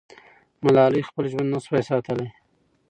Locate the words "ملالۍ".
0.63-1.01